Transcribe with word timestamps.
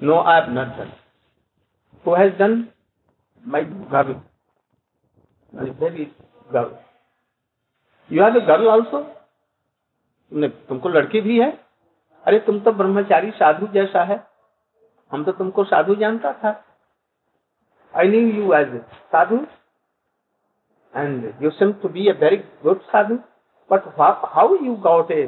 No, 0.00 0.20
I 0.20 0.36
have 0.36 0.50
not 0.50 0.76
done. 0.76 0.92
Who 2.06 2.14
has 2.14 2.32
done? 2.38 2.70
My 3.44 3.62
girl. 3.62 4.22
My 5.52 5.70
baby 5.70 6.12
girl. 6.50 6.78
You 8.10 8.22
have 8.22 8.36
a 8.36 8.40
girl 8.42 8.68
also? 8.68 9.04
तुमने 10.32 10.48
तुमको 10.68 10.88
लड़की 10.88 11.20
भी 11.20 11.38
है 11.40 11.50
अरे 12.26 12.38
तुम 12.46 12.58
तो 12.60 12.72
ब्रह्मचारी 12.72 13.30
साधु 13.30 13.66
जैसा 13.74 14.02
है 14.04 14.16
हम 15.12 15.22
तो 15.24 15.32
तुमको 15.32 15.64
साधु 15.64 15.94
जानता 15.94 16.32
था 16.42 16.50
I 17.94 18.08
knew 18.08 18.20
you 18.32 18.52
as 18.54 18.74
sadhu 19.12 19.36
and 20.94 21.32
you 21.42 21.50
seem 21.50 21.72
to 21.82 21.88
be 21.88 22.08
a 22.08 22.12
very 22.20 22.36
good 22.64 22.80
sadhu 22.90 23.16
but 23.70 23.86
how 24.26 24.56
you 24.64 24.74
got 24.82 25.10
a 25.10 25.24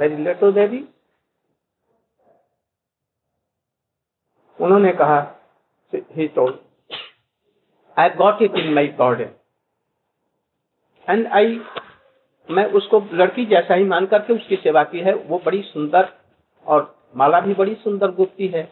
very 0.00 0.16
little 0.24 0.52
baby 0.52 0.86
उन्होंने 4.60 4.92
कहा 4.92 5.20
he 5.92 6.26
told 6.28 6.56
I 7.96 8.10
got 8.16 8.42
it 8.42 8.54
in 8.56 8.72
my 8.74 8.86
garden 8.98 9.30
and 11.08 11.26
I 11.26 11.60
मैं 12.48 12.64
उसको 12.72 13.02
लड़की 13.12 13.44
जैसा 13.46 13.74
ही 13.74 13.84
मान 13.84 14.06
करके 14.06 14.32
उसकी 14.32 14.56
सेवा 14.56 14.82
की 14.84 15.00
है। 15.00 15.14
वो 15.14 15.38
बड़ी 15.44 15.62
सुंदर 15.62 16.08
और 16.66 16.94
माला 17.16 17.40
भी 17.40 17.54
बड़ी 17.54 17.74
सुंदर 17.74 18.10
गुप्ती 18.10 18.48
है। 18.48 18.62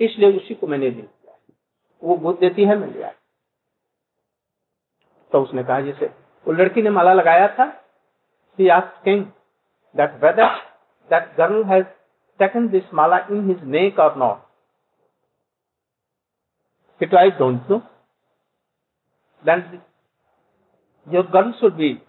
इसलिए 0.00 0.36
उसी 0.36 0.54
को 0.54 0.66
मैंने 0.66 0.90
दी 0.90 1.04
वो 2.02 2.16
गुद 2.16 2.36
देती 2.40 2.64
है, 2.64 2.76
मैं 2.78 2.88
लिया 2.88 3.12
तो 5.32 5.42
उसने 5.42 5.64
कहा, 5.64 5.80
जैसे 5.80 6.06
वो 6.46 6.52
लड़की 6.52 6.82
ने 6.82 6.90
माला 6.90 7.12
लगाया 7.12 7.48
था, 7.54 7.72
he 8.58 8.66
asked 8.70 8.98
king 9.04 9.22
that 9.94 10.20
whether 10.20 10.48
that 11.10 11.30
girl 11.36 11.64
has 11.64 11.84
taken 12.40 12.68
this 12.70 12.92
mala 12.92 13.18
in 13.30 13.48
his 13.48 13.62
neck 13.66 13.98
or 13.98 14.10
It 17.00 17.14
I 17.14 17.30
don't 17.30 17.70
know. 17.70 17.82
Then 19.44 19.80
your 21.12 21.24
girl 21.24 21.52
should 21.60 21.76
be 21.76 22.00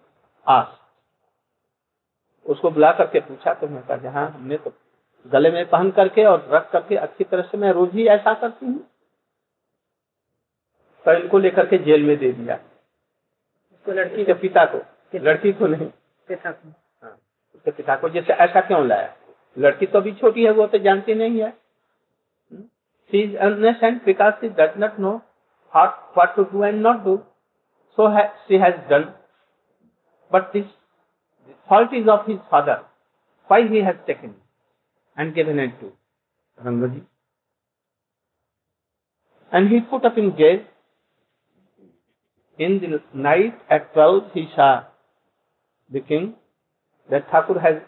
asked. 0.48 0.82
उसको 2.46 2.72
बुला 2.72 2.92
करके 2.92 3.20
पूछा 3.20 3.54
तो 3.54 3.68
मैं 3.68 3.84
कहा 3.88 4.12
हाँ 4.12 4.30
हमने 4.32 4.58
तो 4.58 4.74
गले 5.32 5.52
में 5.52 5.70
पहन 5.70 5.92
करके 5.92 6.24
और 6.26 6.50
रख 6.52 6.72
करके 6.72 6.96
अच्छी 6.96 7.24
तरह 7.24 7.42
से 7.42 7.58
मैं 7.58 7.72
रोज 7.72 7.94
ही 7.94 8.08
ऐसा 8.08 8.34
करती 8.34 8.66
हूँ। 8.66 8.80
तो 11.06 11.14
इनको 11.14 11.40
लेकर 11.40 11.66
के 11.66 11.78
जेल 11.78 12.04
में 12.04 12.18
दे 12.18 12.32
दिया। 12.32 12.56
उसको 13.74 13.92
लड़की 13.92 14.26
के 14.26 14.34
पिता 14.34 14.66
को। 14.66 14.78
लड़की 15.16 15.54
को 15.54 15.68
नहीं। 15.68 15.88
पिता 16.28 16.52
को। 16.52 16.70
हाँ, 17.04 17.18
उसके 17.56 17.72
पिता 17.72 17.96
को। 17.96 18.10
जैसे 18.10 18.34
ऐसा 18.34 18.62
क्यों 18.62 18.88
लाया? 18.88 19.16
लड़की 19.58 19.86
तो 19.86 20.00
अभी 20.00 20.14
छोटी 20.14 20.46
है 20.46 20.52
वो 20.52 20.68
तो 20.68 20.78
जानती 20.78 21.14
नहीं 21.14 21.42
है। 21.42 21.65
She 23.12 23.22
is 23.24 23.36
innocent 23.48 24.04
because 24.06 24.34
she 24.42 24.50
does 24.62 24.78
not 24.80 25.00
know 25.00 25.16
what 25.74 26.00
what 26.18 26.36
to 26.36 26.44
do 26.54 26.64
and 26.64 26.82
not 26.82 27.04
do 27.04 27.18
so 27.98 28.10
she 28.48 28.58
has 28.58 28.76
done 28.90 29.12
but 30.32 30.52
this 30.54 30.66
fault 31.70 31.94
is 31.94 32.08
of 32.08 32.26
his 32.28 32.40
father 32.50 32.78
why 33.50 33.60
he 33.68 33.82
has 33.88 33.96
taken 34.08 34.34
and 35.18 35.34
given 35.34 35.60
it 35.60 35.76
to 35.80 35.92
Rangaji 36.58 37.02
and 39.52 39.70
he 39.70 39.80
put 39.94 40.06
up 40.06 40.18
in 40.18 40.36
jail 40.38 40.60
in 42.60 42.80
the 42.84 43.02
night 43.28 43.60
at 43.70 43.94
12 43.94 44.32
he 44.34 44.48
saw 44.56 44.70
the 45.92 46.02
king 46.02 46.34
that 47.10 47.30
Thakur 47.32 47.60
has 47.60 47.82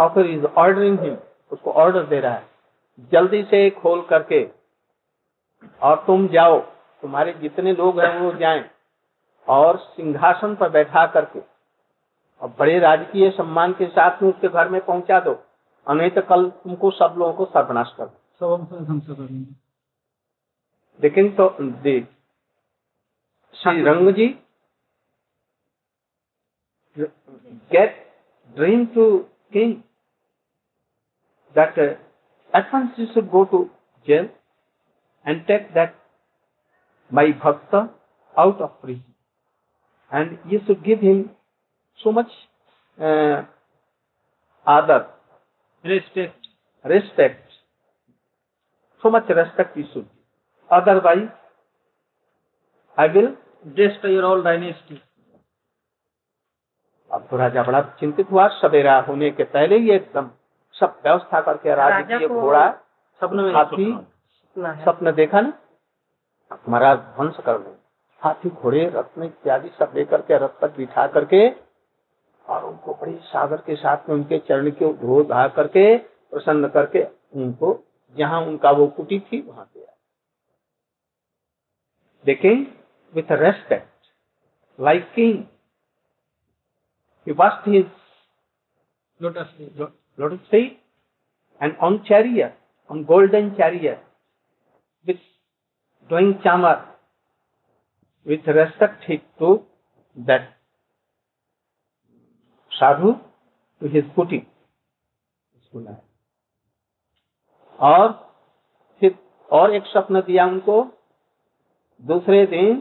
Thakur 0.00 0.26
is 0.36 0.48
ordering 0.56 0.98
him 1.04 1.20
उसको 1.52 1.72
order 1.80 2.04
दे 2.06 2.18
रहा 2.20 2.34
है 2.34 2.51
जल्दी 3.12 3.42
से 3.42 3.68
खोल 3.72 4.02
करके 4.02 4.44
और 5.82 5.96
तुम 6.06 6.26
जाओ 6.28 6.58
तुम्हारे 7.02 7.32
जितने 7.32 7.72
लोग 7.72 8.00
हैं 8.00 8.18
वो 8.20 8.32
जाएँ 8.32 8.64
और 9.48 9.78
सिंहासन 9.96 10.54
पर 10.54 10.68
बैठा 10.68 11.06
करके 11.06 11.40
और 12.40 12.54
बड़े 12.58 12.78
राजकीय 12.78 13.30
सम्मान 13.30 13.72
के 13.72 13.86
साथ 13.86 14.22
में 14.22 14.28
उसके 14.30 14.48
घर 14.48 14.68
में 14.68 14.80
पहुँचा 14.80 15.20
दो 15.20 15.32
और 15.86 15.96
नहीं 15.96 16.10
तो 16.10 16.22
कल 16.22 16.48
तुमको 16.64 16.90
सब 16.90 17.14
लोगों 17.18 17.32
को 17.32 17.44
सर्वनाश 17.44 17.94
कर 17.96 18.06
सब 18.40 19.46
लेकिन 21.00 21.30
तो 21.34 21.48
दे 21.60 22.00
Shri 23.56 23.82
Rang 23.82 24.12
ji 24.14 24.26
get 26.96 27.96
dream 28.56 28.86
to 28.86 29.06
king 29.52 29.80
that 31.56 31.78
uh, 31.78 31.94
at 32.52 32.72
once 32.72 32.92
you 32.96 33.06
should 33.14 33.30
go 33.30 33.44
to 33.44 33.70
jail 34.06 34.28
and 35.26 35.46
take 35.46 35.72
that 35.74 35.94
my 37.10 37.26
bhakta 37.44 37.90
out 38.36 38.60
of 38.60 38.80
prison 38.80 39.04
and 40.12 40.38
you 40.48 40.60
should 40.66 40.82
give 40.84 41.00
him 41.00 41.30
so 42.00 42.12
much 42.12 42.30
uh, 42.98 43.42
other 44.66 45.06
respect 45.84 46.50
respect 46.84 47.54
so 49.02 49.10
much 49.10 49.28
respect 49.30 49.76
you 49.76 49.86
should 49.92 50.06
otherwise 50.70 51.28
I 52.98 53.06
will 53.06 53.32
destroy 53.66 54.20
all 54.20 54.42
dynasty 54.42 55.00
अब 57.10 57.26
तो 57.30 57.36
राजा 57.36 57.62
बड़ा 57.62 57.80
चिंतित 57.98 58.30
हुआ 58.30 58.46
सवेरा 58.60 58.98
होने 59.08 59.30
के 59.30 59.44
पहले 59.44 59.78
ही 59.78 59.90
एकदम 59.90 60.30
सब 60.82 61.00
व्यवस्था 61.04 61.40
करके 61.48 61.74
राजा 61.74 62.18
को 62.26 62.40
घोड़ा 62.40 62.68
सपने 63.20 63.42
में 63.42 63.52
हाथी 63.54 63.90
सपना 64.84 65.10
देखा 65.20 65.40
ना? 65.40 65.52
महाराज 66.68 66.98
ध्वंस 66.98 67.36
कर 67.46 67.58
दे। 67.58 67.70
हाथी 68.22 68.48
घोड़े 68.50 68.84
रत्न 68.94 69.22
इत्यादि 69.24 69.68
सब 69.78 69.92
लेकर 69.96 70.20
के 70.30 70.38
रथ 70.44 70.58
पर 70.60 70.70
बिठा 70.76 71.06
करके 71.16 71.48
और 72.46 72.64
उनको 72.64 72.94
बड़ी 73.00 73.16
सागर 73.30 73.56
के 73.66 73.76
साथ 73.76 74.08
में 74.08 74.14
उनके 74.16 74.38
चरण 74.48 74.70
के 74.80 74.92
धो 75.02 75.22
धा 75.30 75.46
करके 75.56 75.96
प्रसन्न 76.32 76.68
करके 76.76 77.04
उनको 77.42 77.72
जहाँ 78.16 78.40
उनका 78.46 78.70
वो 78.80 78.86
कुटी 78.96 79.18
थी 79.32 79.40
वहाँ 79.48 79.64
पे 79.74 79.86
देखें 82.24 82.54
with 83.14 83.32
respect 83.46 84.12
like 84.78 85.12
king 85.14 85.42
He 87.26 87.32
washed 87.38 87.66
his 87.66 87.90
lotus 89.20 89.50
lotus 89.50 89.50
feet 89.58 90.01
and 91.60 91.76
on 91.80 92.04
chariot, 92.04 92.54
on 92.90 93.04
golden 93.04 93.56
chariot, 93.56 93.98
with 95.06 95.16
doing 96.10 96.34
chamar, 96.44 96.84
with 98.26 98.46
respect 98.46 99.04
took 99.38 99.66
that 100.16 100.56
sadhu 102.72 103.14
to 103.80 103.88
his 103.88 104.04
putti. 104.16 104.46
और 107.78 108.08
फिर 109.02 109.14
और 109.50 109.74
एक 109.74 109.84
स्वप्न 109.86 110.20
दिया 110.20 110.44
उनको 110.46 110.82
दूसरे 112.02 112.44
दिन 112.46 112.80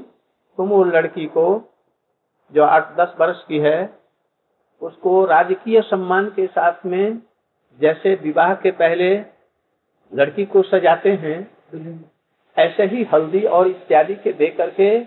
तुम 0.58 0.70
वो 0.70 0.84
लड़की 0.84 1.25
को 1.28 1.46
जो 2.53 2.64
आठ 2.64 2.91
दस 2.97 3.16
वर्ष 3.20 3.44
की 3.47 3.59
है 3.59 3.78
उसको 4.81 5.24
राजकीय 5.25 5.81
सम्मान 5.81 6.30
के 6.30 6.46
साथ 6.47 6.86
में 6.86 7.22
जैसे 7.80 8.14
विवाह 8.16 8.53
के 8.56 8.72
पहले 8.72 9.14
लड़की 10.12 10.46
को 10.46 10.62
सजाते 10.62 11.09
हैं, 11.16 11.40
ऐसे 12.58 12.86
ही 12.86 13.03
हल्दी 13.03 13.44
और 13.47 13.68
इत्यादि 13.68 14.16
के 14.16 14.31
दे 14.34 14.47
करके 14.47 15.00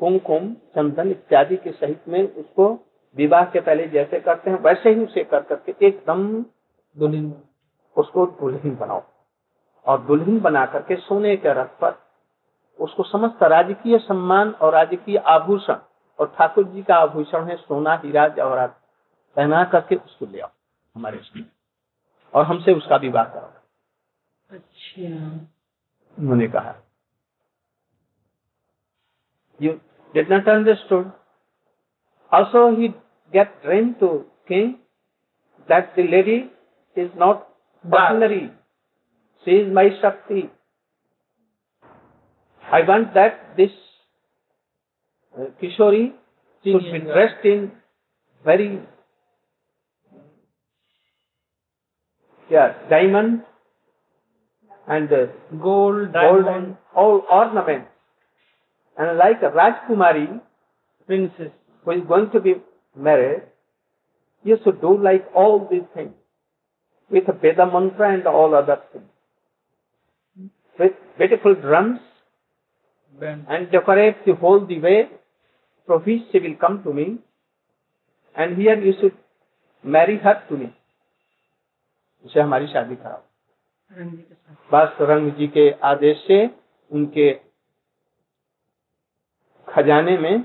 कुमकुम, 0.00 0.52
चंदन 0.74 1.10
इत्यादि 1.10 1.56
के 1.56 1.70
सहित 1.72 2.08
में 2.08 2.22
उसको 2.24 2.68
विवाह 3.16 3.44
के 3.44 3.60
पहले 3.60 3.86
जैसे 3.88 4.20
करते 4.20 4.50
हैं, 4.50 4.58
वैसे 4.60 4.90
ही 4.90 5.04
उसे 5.04 5.24
कर 5.24 5.42
करके 5.42 5.74
एकदम 5.86 6.28
दुल्हन, 6.96 7.32
उसको 7.96 8.26
दुल्हन 8.26 8.76
बनाओ। 8.76 9.02
और 9.86 10.00
दुल्हन 10.00 10.40
बना 10.40 10.64
करके 10.66 10.96
सोने 10.96 11.36
के 11.36 11.52
रथ 11.52 11.78
पर 11.80 11.98
उसको 12.78 13.02
समस्त 13.02 13.42
राजकीय 13.42 13.98
सम्मान 13.98 14.50
और 14.52 14.72
राजकीय 14.72 15.16
आभूषण, 15.16 15.76
और 16.18 16.34
ठाकुर 16.38 16.64
जी 16.64 16.82
का 16.82 16.96
आभूषण 16.96 17.44
है 17.44 17.56
सोना, 17.56 18.00
हीरा, 18.04 18.28
जवाहरात 18.28 18.80
पहना 19.36 19.64
करके 19.72 19.96
उसको 19.96 20.26
ले 20.26 20.40
आओ 20.40 20.50
हमारे 20.94 21.18
इसमें 21.18 21.44
और 22.34 22.44
हमसे 22.46 22.72
उसका 22.74 22.96
विवाह 23.06 23.24
करो 23.34 23.52
अच्छा। 24.50 25.08
उन्होंने 26.18 26.48
कहा 26.48 26.74
you 29.60 29.72
did 30.14 30.32
not 30.32 30.48
understood 30.48 31.10
also 32.32 32.68
he 32.76 32.88
get 33.32 33.58
dream 33.64 33.92
to 34.00 34.08
king 34.48 34.72
that 35.68 35.94
the 35.96 36.08
lady 36.10 36.38
is 36.96 37.18
not 37.18 37.52
ordinary. 37.84 38.50
She 39.46 39.50
is 39.52 39.72
my 39.72 39.90
shakti. 40.00 40.50
I 42.64 42.80
want 42.82 43.14
that 43.14 43.56
this 43.56 43.70
uh, 45.34 45.46
kishori 45.62 46.12
should 46.64 46.92
be 46.92 46.98
dressed 47.00 47.44
in 47.44 47.72
very 48.44 48.80
yeah 52.50 52.74
diamond 52.88 53.42
and 54.86 55.10
uh, 55.12 55.26
gold, 55.62 56.12
gold 56.12 56.12
diamond, 56.12 56.48
and 56.48 56.76
all 56.94 57.22
ornaments. 57.30 57.88
And 58.98 59.18
like 59.18 59.42
a 59.42 59.50
Rajkumari 59.50 60.40
princess. 61.06 61.50
who 61.84 61.90
is 61.92 62.02
going 62.06 62.30
to 62.30 62.40
be 62.40 62.54
married, 62.96 63.42
you 64.42 64.58
should 64.62 64.80
do 64.80 64.96
like 65.02 65.26
all 65.34 65.66
these 65.70 65.88
things 65.94 66.12
with 67.10 67.28
a 67.28 67.32
Veda 67.32 67.66
mantra 67.66 68.14
and 68.14 68.26
all 68.26 68.54
other 68.54 68.78
things. 68.92 69.04
With 70.78 70.92
beautiful 71.18 71.54
drums 71.54 72.00
Band. 73.18 73.46
and 73.48 73.70
decorate 73.70 74.24
the 74.26 74.34
whole 74.34 74.66
the 74.66 74.80
way 74.80 75.08
which 75.86 76.22
she 76.32 76.38
will 76.40 76.56
come 76.56 76.82
to 76.82 76.92
me. 76.92 77.18
And 78.36 78.56
here 78.56 78.80
you 78.80 78.94
should 79.00 79.16
marry 79.82 80.18
her 80.18 80.42
to 80.48 80.56
me. 80.56 80.74
उसे 82.24 82.40
हमारी 82.40 82.66
शादी 82.66 82.96
कराओ। 82.96 83.22
बस 84.70 84.96
रंग 85.00 85.32
जी 85.32 85.46
के 85.48 85.70
आदेश 85.84 86.24
से 86.26 86.38
उनके 86.90 87.32
खजाने 89.68 90.16
में 90.18 90.44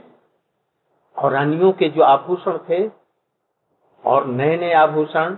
और 1.18 1.32
रानियों 1.32 1.72
के 1.72 1.90
जो 1.90 2.02
आभूषण 2.04 2.58
थे 2.70 2.88
और 4.04 4.28
नए 4.28 4.58
नए 4.58 4.74
आभूषण 4.74 5.38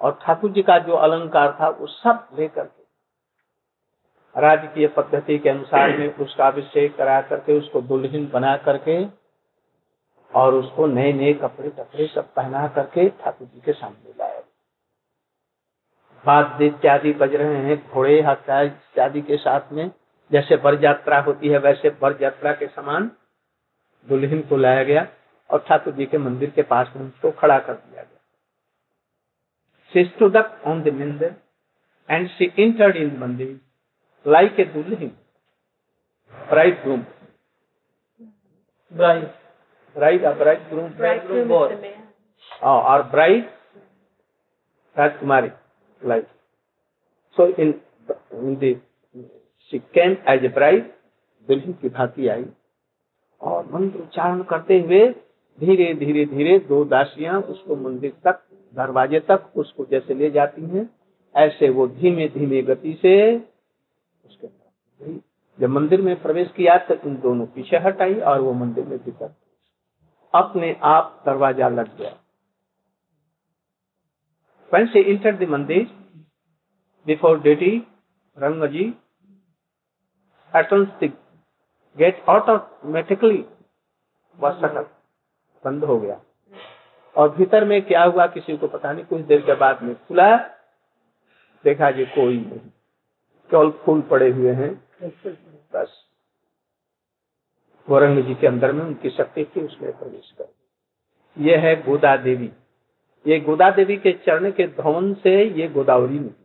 और 0.00 0.18
ठाकुर 0.22 0.50
जी 0.50 0.62
का 0.62 0.78
जो 0.78 0.94
अलंकार 0.98 1.56
था 1.60 1.68
वो 1.68 1.86
सब 1.86 2.26
लेकर 2.38 2.64
के 2.64 4.40
राजकीय 4.40 4.86
पद्धति 4.88 5.38
के 5.38 5.48
अनुसार 5.48 5.96
में 5.98 6.14
उसका 6.16 6.46
अभिषेक 6.46 6.96
करा 6.96 7.20
करके 7.22 7.58
उसको 7.58 7.80
दुल्हन 7.82 8.26
बना 8.32 8.56
करके 8.56 9.04
और 10.32 10.54
उसको 10.54 10.86
नए 10.86 11.12
नए 11.12 11.32
कपड़े 11.34 11.68
टपड़े 11.68 12.06
सब 12.06 12.32
पहना 12.34 12.66
करके 12.68 13.08
ठाकुर 13.08 13.46
जी 13.46 13.60
के 13.60 13.72
सामने 13.72 14.14
लाया। 14.18 14.33
वाद्य 16.26 16.66
इत्यादि 16.66 17.12
बज 17.12 17.34
रहे 17.34 17.56
हैं 17.64 17.88
घोड़े 17.88 18.22
हथियार 18.22 18.66
इत्यादि 18.66 19.22
के 19.22 19.36
साथ 19.36 19.72
में। 19.72 19.90
जैसे 20.30 20.56
बर 20.56 20.84
यात्रा 20.84 21.20
होती 21.20 21.48
है 21.48 21.58
वैसे 21.58 21.90
बर 22.00 22.22
यात्रा 22.22 22.52
के 22.52 22.66
समान 22.66 23.10
दुल्हन 24.08 24.42
को 24.42 24.56
लाया 24.56 24.84
गया 24.84 25.08
और 25.50 25.64
ठाकुर 25.68 25.94
जी 25.94 26.06
के 26.06 26.18
मंदिर 26.18 26.50
के 26.50 26.62
पास 26.64 26.92
में 26.96 27.06
उसको 27.06 27.30
खड़ा 27.30 27.58
कर 27.58 27.74
दिया 27.74 28.02
गया। 28.02 28.18
And 32.08 32.28
see 32.28 32.46
mandir 33.16 33.60
like 34.26 34.60
a 34.60 34.64
bridegroom 36.82 37.04
bridegroom 41.26 41.52
और 42.62 43.02
ब्राइट 43.02 43.54
राजकुमारी 44.96 45.48
like. 46.04 46.28
So 47.36 47.52
in, 47.54 47.74
in 48.32 48.58
the, 48.58 48.78
she 49.72 49.82
came 49.94 50.18
as 50.26 50.44
a 50.44 50.48
bride, 50.50 50.90
दुल्हन 51.48 51.72
की 51.72 51.88
भांति 51.88 52.28
आई 52.28 52.44
और 53.40 53.64
मंत्र 53.72 53.98
उच्चारण 53.98 54.42
करते 54.42 54.78
हुए 54.80 55.00
धीरे 55.58 55.92
धीरे 55.94 56.24
धीरे 56.26 56.58
दो 56.58 56.84
दासियाँ 56.84 57.40
उसको 57.42 57.76
मंदिर 57.76 58.12
तक 58.24 58.40
दरवाजे 58.74 59.20
तक 59.20 59.50
उसको 59.56 59.84
जैसे 59.84 60.14
ले 60.14 60.30
जाती 60.30 60.62
हैं 60.66 60.88
ऐसे 61.34 61.68
वो 61.68 61.86
धीमे 61.88 62.28
धीमे 62.28 62.62
गति 62.62 62.98
से 63.02 63.14
उसके। 64.24 64.48
जब 65.58 65.70
मंदिर 65.70 66.02
में 66.02 66.14
प्रवेश 66.22 66.48
किया 66.56 66.76
तो 66.88 66.94
इन 67.08 67.16
दोनों 67.20 67.46
पीछे 67.46 67.76
हट 67.78 68.02
आई 68.02 68.14
और 68.14 68.40
वो 68.40 68.52
मंदिर 68.52 68.84
में 68.84 68.98
भीतर 68.98 69.34
अपने 70.34 70.76
आप 70.82 71.22
दरवाज़ा 71.26 71.68
लग 71.68 71.96
गया 71.98 72.16
When 74.72 74.92
she 74.92 75.04
entered 75.04 75.38
the 75.38 75.46
mandir, 75.46 75.86
before 77.08 77.42
deity, 77.42 77.80
Rangaji, 78.42 78.92
at 80.56 80.72
once 80.72 80.88
the 80.88 81.10
gate 82.00 82.28
automatically 82.28 83.42
was 84.42 84.52
shut 84.52 84.72
up, 84.72 84.86
बंद 85.64 85.84
हो 85.84 86.00
गया। 86.00 86.20
और 87.16 87.36
भीतर 87.36 87.64
में 87.64 87.82
क्या 87.82 88.04
हुआ 88.04 88.26
किसी 88.26 88.56
को 88.56 88.68
पता 88.68 88.92
नहीं 88.92 89.04
कुछ 89.04 89.20
देर 89.20 89.40
के 89.40 89.54
बाद 89.54 89.82
में 89.82 89.94
खुला। 89.94 90.36
देखा 91.64 91.90
जी 91.90 92.04
कोई 92.04 92.38
नहीं। 92.38 92.70
केवल 93.50 93.70
फूल 93.70 94.00
पड़े 94.00 94.30
हुए 94.30 94.52
हैं। 94.52 94.88
बस। 95.74 96.04
गौरंग 97.88 98.24
जी 98.24 98.34
के 98.34 98.46
अंदर 98.46 98.72
में 98.72 98.84
उनकी 98.84 99.10
शक्ति 99.10 99.44
थी 99.44 99.60
उसमें 99.60 99.98
प्रवेश 99.98 100.34
कर। 100.38 100.54
यह 101.38 101.60
है 101.60 101.82
गोदा 101.82 102.16
देवी। 102.16 102.52
ये 103.26 103.40
गोदा 103.40 103.70
देवी 103.70 103.96
के 103.96 104.12
चरण 104.12 104.50
के 104.50 104.68
धवन 104.68 105.14
से 105.14 105.44
ये 105.44 105.68
गोदावरी 105.68 106.18
निकली 106.18 106.44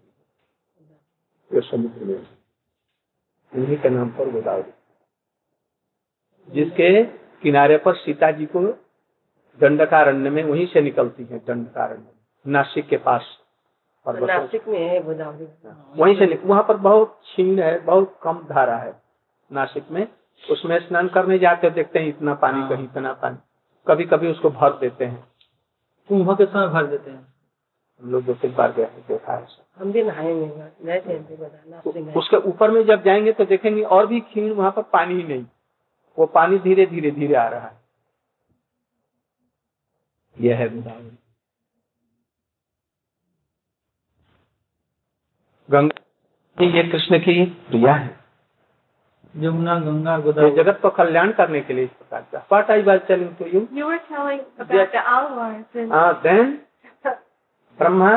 ये 1.56 1.62
समुद्र 1.62 2.06
में। 2.06 2.28
इन्हीं 3.56 3.78
के 3.78 3.90
नाम 3.90 4.10
पर 4.10 4.32
गोदावरी। 4.32 4.74
जिसके 6.50 7.04
किनारे 7.42 7.78
पर 7.78 7.96
सीता 7.96 8.32
जी 8.32 8.46
को 8.46 8.60
दंडकारण्य 9.60 10.30
में 10.30 10.44
वहीं 10.44 10.68
से 10.68 10.82
निकलती 10.82 11.24
है 11.26 11.40
दंडकारण्य। 11.40 12.04
नासिक 12.48 12.88
के 12.88 12.98
पास 12.98 13.26
नासिक 14.08 14.68
में 14.68 14.80
है 14.80 15.04
गोदावरी। 15.04 15.48
वहीं 15.96 16.16
से 16.20 16.26
निक- 16.26 16.46
वहाँ 16.46 16.66
पर 16.68 16.78
बहुत 16.78 17.22
छीन 17.26 17.60
है 17.60 17.80
बहुत 17.80 18.20
कम 18.24 18.44
धारा 18.50 18.78
है। 18.78 19.02
नासिक 19.52 19.84
में। 19.92 20.08
उसमें 20.52 20.88
स्नान 20.88 21.08
करने 21.08 21.40
जाते 21.40 21.68
हो 21.68 21.74
देखते 21.74 22.00
हैं 22.00 22.08
इतना 22.08 22.34
पानी। 22.34 22.76
कहीं 22.76 22.86
इतना 22.86 23.14
पानी। 23.14 23.38
कभी 23.88 24.06
कभी 24.06 24.32
उसको 24.32 24.50
भर 24.50 24.70
देते 24.70 25.06
हैं। 25.06 25.28
कुंभ 26.10 26.32
के 26.38 26.46
समय 26.46 26.68
भर 26.68 26.86
देते 26.88 27.12
हैं। 27.12 27.28
हम 28.02 28.12
लोग 28.12 28.24
दो 28.26 28.34
तीन 28.34 28.54
बार 28.56 28.72
गए 28.74 28.86
देखा 29.08 29.36
है 29.36 29.48
हम 29.78 29.92
भी 29.92 30.04
नहाएँगे 30.04 30.48
गए 30.86 31.00
थे 31.02 32.14
उसके 32.20 32.38
ऊपर 32.50 32.72
में 32.72 32.84
जब 32.86 33.04
जाएँगे 33.04 33.32
तो 33.34 33.46
देखेंगे 33.46 33.84
और 33.84 34.08
भी 34.08 34.20
क्षीण 34.22 34.52
वहाँ 34.54 34.72
पर 34.72 34.82
पानी 34.94 35.16
ही 35.16 35.24
नहीं। 35.24 35.46
वो 36.18 36.26
पानी 36.26 36.60
धीरे 36.60 36.86
धीरे 36.86 37.12
धीरे 37.12 37.36
आ 37.36 37.48
रहा 37.48 37.68
है। 37.68 37.78
यह 40.38 40.58
है 40.58 40.70
गोदावरी 40.70 41.18
गंगा 45.70 46.66
ये 46.66 46.84
कृष्ण 46.92 47.20
की 47.20 47.46
प्रिया 47.70 47.94
है। 47.96 48.19
यमुना 49.34 49.78
गंगा 49.80 50.16
ये 50.16 50.22
गोदावरी 50.22 50.56
जगत 50.56 50.80
को 50.82 50.90
कल्याण 50.98 51.32
करने 51.40 51.62
के 51.62 51.74
लिए 51.74 51.84
इस 51.86 51.92
प्रकार 51.98 52.22
का 52.32 52.40
what 52.52 52.72
I 52.72 52.82
was 52.84 53.00
telling 53.08 53.36
to 53.40 53.46
you 53.46 53.68
You 53.80 53.90
were 53.92 54.02
telling 54.10 54.42
about 54.64 54.78
Yes. 54.78 54.92
the 54.96 55.04
alvars 55.16 55.80
and 55.84 56.24
then 56.24 56.58
Brahma 57.80 58.12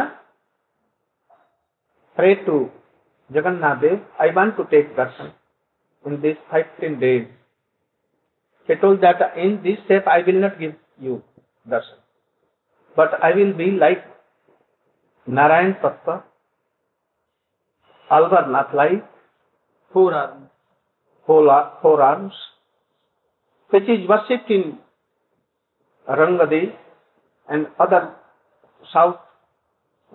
pray 2.16 2.34
to 2.46 2.54
Jagannath 3.30 3.80
Dev, 3.82 4.00
I 4.20 4.26
want 4.38 4.56
to 4.56 4.64
take 4.72 4.88
darshan 4.96 5.30
in 6.04 6.20
these 6.20 6.40
15 6.50 6.98
days. 7.00 7.26
He 8.68 8.74
told 8.74 9.00
that 9.00 9.22
in 9.36 9.54
this 9.62 9.78
shape 9.88 10.06
I 10.06 10.18
will 10.26 10.40
not 10.40 10.58
give 10.58 10.74
you 10.98 11.14
darshan, 11.66 12.00
but 12.96 13.16
I 13.22 13.32
will 13.32 13.54
be 13.54 13.70
like 13.84 14.04
Narayan 15.26 15.74
Tattva, 15.84 16.22
Alvarnath 18.10 18.74
like 18.74 19.08
four 19.94 20.14
arm 20.14 20.46
four, 21.26 21.72
four 21.82 22.02
arms, 22.02 22.32
which 23.70 23.84
is 23.84 24.08
worshipped 24.08 24.50
in 24.50 24.78
Rangadi 26.08 26.74
and 27.48 27.66
other 27.78 28.14
South 28.92 29.16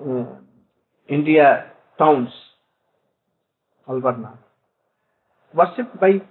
uh, 0.02 0.26
India 1.08 1.72
towns, 1.98 2.30
Alvarna, 3.88 4.38
worshipped 5.54 6.00
by 6.00 6.22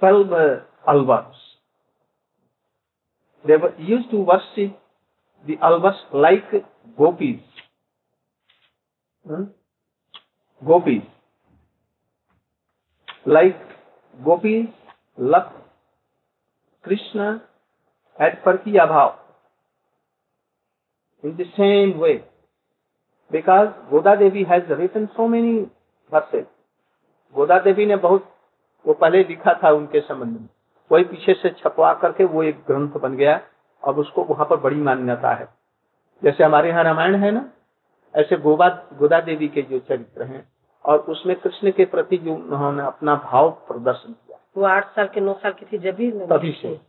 twelve 0.00 0.32
uh, 0.32 0.60
Alvars. 0.86 1.34
They 3.46 3.56
were 3.56 3.74
used 3.78 4.10
to 4.10 4.18
worship 4.18 4.78
the 5.46 5.56
Alvars 5.56 5.96
like 6.12 6.50
gopis. 6.96 7.40
Hmm? 9.26 9.44
Gopis. 10.66 11.02
Like 13.24 13.67
gopis 14.18 14.68
love 15.18 15.52
Krishna 16.84 17.42
at 18.18 18.44
Parkiya 18.44 18.88
Bhav. 18.88 19.14
In 21.24 21.36
the 21.36 21.46
same 21.56 21.98
way, 21.98 22.22
because 23.30 23.68
Goda 23.90 24.14
Devi 24.16 24.44
has 24.44 24.72
written 24.72 25.06
so 25.06 25.26
many 25.28 25.58
verses 26.12 26.46
Goda 27.34 27.58
Devi 27.58 27.86
ने 27.86 27.96
बहुत 27.98 28.28
वो 28.84 28.94
पहले 28.94 29.22
लिखा 29.24 29.54
था 29.62 29.70
उनके 29.72 30.00
संबंध 30.00 30.40
में 30.40 30.48
वही 30.90 31.04
पीछे 31.04 31.34
से 31.34 31.50
छपवा 31.52 31.92
करके 32.02 32.24
वो 32.26 32.42
एक 32.42 32.62
ग्रंथ 32.66 33.00
बन 33.00 33.16
गया 33.16 33.40
अब 33.82 33.98
उसको 33.98 34.24
वहाँ 34.24 34.46
पर 34.50 34.56
बड़ी 34.60 34.76
मान्यता 34.82 35.34
है 35.34 35.48
जैसे 36.22 36.44
हमारे 36.44 36.68
यहाँ 36.68 36.84
रामायण 36.84 37.14
है 37.14 37.30
ना 37.30 37.48
ऐसे 38.14 38.36
गोवा 38.40 38.68
गोदा 38.98 39.20
देवी 39.20 39.48
के 39.48 39.62
जो 39.62 39.78
चरित्र 39.78 40.22
हैं 40.22 40.46
और 40.88 40.98
उसमें 40.98 41.34
कृष्ण 41.40 41.70
के 41.70 41.84
प्रति 41.84 42.16
जो 42.16 42.34
उन्होंने 42.34 42.82
अपना 42.82 43.14
भाव 43.24 43.50
प्रदर्शन 43.50 44.12
किया। 44.12 44.38
वो 44.56 44.64
आठ 44.64 44.94
साल 44.96 45.08
के 45.08 45.20
नौ 45.20 45.34
साल 45.34 45.52
की 45.52 45.66
थी 45.66 45.78
जब 45.78 45.96
तभी 46.28 46.52
से। 46.52 46.80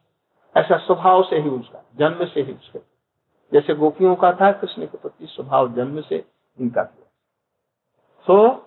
ऐसा 0.57 0.77
स्वभाव 0.77 1.23
से 1.23 1.39
ही 1.39 1.49
उसका 1.49 1.83
जन्म 1.95 2.25
से 2.25 2.41
ही 2.41 2.53
उसके। 2.53 2.79
जैसे 3.53 3.73
गोपियों 3.73 4.15
का 4.15 4.31
था 4.33 4.51
कृष्ण 4.51 4.85
के 4.85 4.97
प्रति 4.97 5.27
स्वभाव 5.27 5.73
जन्म 5.73 6.01
से 6.01 6.25
इनका 6.59 6.83
किया 6.83 7.07
सो 8.27 8.65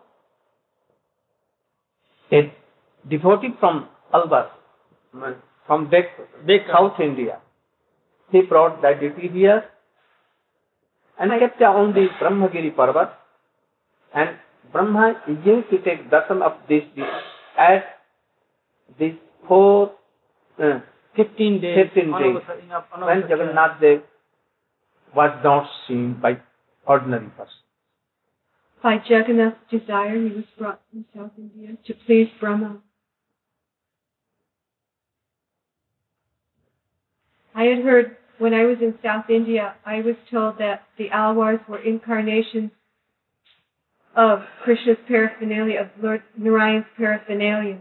devotee 3.07 3.51
from 3.61 3.89
Albar, 4.15 4.49
from 5.69 5.91
back, 5.91 6.07
back 6.47 6.67
South 6.69 7.01
India, 7.01 7.41
he 8.33 8.43
brought 8.43 8.81
that 8.83 9.01
deity 9.01 9.29
here 9.29 9.65
and 11.19 11.31
kept 11.41 11.63
on 11.63 11.93
the 11.93 12.09
Brahmagiri 12.21 12.75
Parvat 12.75 13.11
and 14.15 14.31
Brahma 14.71 15.21
used 15.27 15.71
to 15.71 15.79
take 15.79 16.09
darshan 16.11 16.43
of 16.43 16.53
this 16.69 16.85
deity 16.95 17.03
at 17.59 17.99
these 18.99 19.19
four, 19.49 19.93
uh, 20.59 20.81
15 21.17 21.61
days. 21.61 21.77
15 21.77 22.13
days 22.13 22.37
unavasar- 22.37 22.61
a- 22.71 23.07
when 23.07 23.21
Jagannath 23.29 23.81
Dev 23.81 24.03
was 25.15 25.33
not 25.45 25.69
seen 25.87 26.15
by 26.15 26.41
ordinary 26.87 27.29
person. 27.37 27.61
By 28.83 29.01
Jagannath's 29.09 29.71
desire, 29.71 30.17
he 30.17 30.31
was 30.31 30.45
brought 30.59 30.81
from 30.91 31.05
South 31.15 31.33
India 31.39 31.77
to 31.87 31.95
please 32.07 32.29
Brahma. 32.41 32.81
I 37.55 37.65
had 37.65 37.85
heard 37.85 38.17
when 38.39 38.55
I 38.55 38.65
was 38.65 38.81
in 38.81 38.99
South 39.03 39.29
India, 39.29 39.75
I 39.85 40.01
was 40.01 40.17
told 40.31 40.59
that 40.59 40.85
the 40.97 41.11
Alwars 41.11 41.69
were 41.69 41.79
incarnations 41.79 42.71
of 44.17 44.41
Krishna's 44.65 44.99
paraphernalia, 45.09 45.81
of 45.81 46.03
Lord 46.03 46.23
Narayan's 46.37 46.87
paraphernalia, 46.97 47.79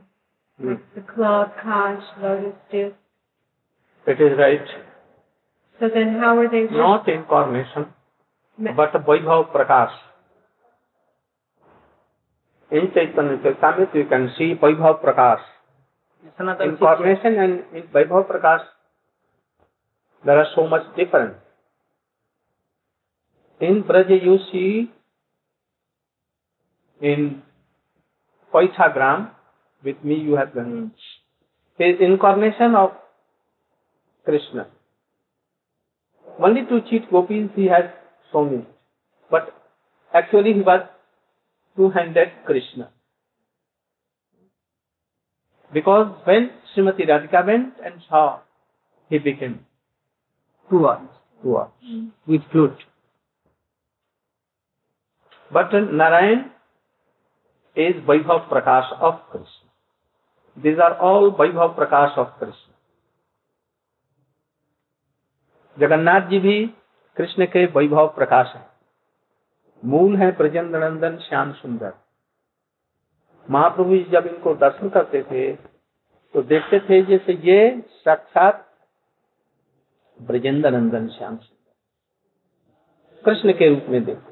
mm. 0.62 0.80
the 0.96 1.02
cloth, 1.02 1.52
conch, 1.62 2.04
lotus 2.22 2.54
disc. 2.72 2.96
That 4.06 4.22
is 4.22 4.38
right. 4.38 4.66
So 5.80 5.90
then 5.94 6.18
how 6.20 6.38
are 6.38 6.50
they? 6.50 6.74
Not 6.74 7.08
incarnation, 7.08 7.88
Ma- 8.58 8.74
but 8.74 8.94
Vaibhav 8.94 9.52
Prakash. 9.52 9.94
In 12.72 12.92
Chaitanya 12.94 13.38
Chaitamit 13.38 13.94
you 13.94 14.06
can 14.06 14.32
see 14.38 14.54
Vaibhav 14.56 15.04
Prakash. 15.04 15.42
Incarnation 16.40 17.40
and 17.40 17.64
in 17.76 17.84
Vaibhav 17.94 18.28
Prakash 18.30 18.64
there 20.26 20.38
are 20.38 20.48
so 20.56 20.68
much 20.68 20.84
difference. 20.96 21.36
In 23.60 23.82
Braja 23.82 24.16
you 24.16 24.38
see 24.52 24.92
in 27.02 27.42
Paithagram, 28.54 29.32
with 29.84 30.04
me 30.04 30.16
you 30.16 30.36
have 30.36 30.54
done, 30.54 30.92
his 31.78 31.96
incarnation 32.00 32.76
of 32.76 32.92
Krishna. 34.26 34.68
Only 36.40 36.66
to 36.66 36.82
cheat 36.90 37.10
gopis 37.10 37.50
he 37.56 37.66
has 37.66 37.86
shown 38.32 38.54
it. 38.54 38.68
But 39.30 39.54
actually 40.14 40.54
he 40.54 40.62
was 40.62 40.88
two-handed 41.76 42.30
Krishna. 42.46 42.90
Because 45.74 46.14
when 46.26 46.52
Srimati 46.76 47.08
Radhika 47.08 47.46
went 47.46 47.74
and 47.84 48.02
saw, 48.10 48.40
he 49.10 49.18
became 49.18 49.66
two 50.70 50.88
hours 50.88 51.08
Dua. 51.44 51.70
Hmm. 51.84 52.10
with 52.28 52.42
flute. 52.52 52.78
But 55.52 55.74
Narayan 55.74 56.52
is 57.78 57.96
Vaibhav 58.04 58.50
Prakash 58.50 58.92
of 59.00 59.20
Krishna. 59.30 59.70
These 60.58 60.80
are 60.80 60.98
all 60.98 61.32
Vaibhav 61.34 61.76
Prakash 61.76 62.18
of 62.18 62.38
Krishna. 62.38 62.72
Jagannath 65.78 66.28
ji 66.30 66.40
भी 66.40 66.56
कृष्ण 67.18 67.46
के 67.46 67.66
वैभव 67.68 68.08
प्रकाश 68.16 68.54
है 68.56 68.66
मूल 69.84 70.16
है 70.18 70.32
ब्रजेंद्र 70.38 70.80
नंदन 70.80 71.18
श्याम 71.20 71.52
सुंदर 71.54 71.94
महाप्रभु 73.48 73.96
जी 73.96 74.04
जब 74.12 74.28
इनको 74.28 74.54
दर्शन 74.56 74.90
करते 74.90 75.22
थे 75.24 75.52
तो 76.34 76.42
देखते 76.44 76.80
थे 76.80 77.02
जैसे 77.06 77.34
ये 77.44 77.60
साक्षात 78.04 78.68
ब्रजेंद्र 80.20 80.70
नंदन 80.70 81.08
श्याम 81.08 81.38
सुंदर 81.38 81.74
कृष्ण 83.24 83.54
के 83.54 83.70
रूप 83.70 83.86
में 83.90 84.04
देखते 84.04 84.31